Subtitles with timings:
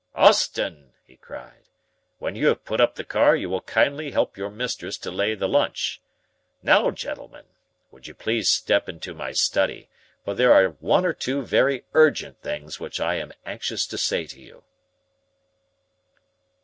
[0.15, 1.65] "Austin," he cried,
[2.17, 5.35] "when you have put up the car you will kindly help your mistress to lay
[5.35, 6.01] the lunch.
[6.63, 7.45] Now, gentlemen,
[7.91, 9.89] will you please step into my study,
[10.25, 14.25] for there are one or two very urgent things which I am anxious to say
[14.25, 14.63] to you."